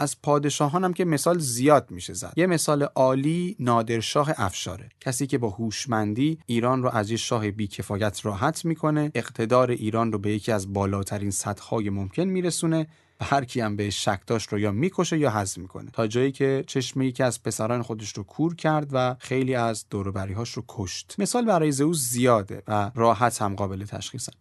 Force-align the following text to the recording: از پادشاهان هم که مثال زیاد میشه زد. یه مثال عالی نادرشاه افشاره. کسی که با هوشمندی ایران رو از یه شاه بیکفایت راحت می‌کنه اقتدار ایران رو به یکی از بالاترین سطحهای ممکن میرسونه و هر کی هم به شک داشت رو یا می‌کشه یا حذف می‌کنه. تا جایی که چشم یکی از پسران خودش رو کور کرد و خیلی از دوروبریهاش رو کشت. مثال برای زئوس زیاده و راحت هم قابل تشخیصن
از 0.00 0.22
پادشاهان 0.22 0.84
هم 0.84 0.92
که 0.92 1.04
مثال 1.04 1.38
زیاد 1.38 1.90
میشه 1.90 2.12
زد. 2.12 2.32
یه 2.36 2.46
مثال 2.46 2.82
عالی 2.82 3.56
نادرشاه 3.60 4.32
افشاره. 4.36 4.88
کسی 5.00 5.26
که 5.26 5.38
با 5.38 5.50
هوشمندی 5.50 6.38
ایران 6.46 6.82
رو 6.82 6.88
از 6.88 7.10
یه 7.10 7.16
شاه 7.16 7.50
بیکفایت 7.50 8.26
راحت 8.26 8.64
می‌کنه 8.64 9.10
اقتدار 9.14 9.70
ایران 9.70 10.12
رو 10.12 10.18
به 10.18 10.30
یکی 10.30 10.52
از 10.52 10.72
بالاترین 10.72 11.30
سطحهای 11.30 11.90
ممکن 11.90 12.24
میرسونه 12.24 12.86
و 13.20 13.24
هر 13.24 13.44
کی 13.44 13.60
هم 13.60 13.76
به 13.76 13.90
شک 13.90 14.20
داشت 14.26 14.48
رو 14.48 14.58
یا 14.58 14.72
می‌کشه 14.72 15.18
یا 15.18 15.30
حذف 15.30 15.58
می‌کنه. 15.58 15.90
تا 15.90 16.06
جایی 16.06 16.32
که 16.32 16.64
چشم 16.66 17.02
یکی 17.02 17.22
از 17.22 17.42
پسران 17.42 17.82
خودش 17.82 18.12
رو 18.12 18.22
کور 18.22 18.54
کرد 18.54 18.88
و 18.92 19.16
خیلی 19.18 19.54
از 19.54 19.86
دوروبریهاش 19.90 20.50
رو 20.50 20.64
کشت. 20.68 21.14
مثال 21.18 21.44
برای 21.44 21.72
زئوس 21.72 21.98
زیاده 21.98 22.62
و 22.68 22.90
راحت 22.94 23.42
هم 23.42 23.54
قابل 23.54 23.84
تشخیصن 23.84 24.32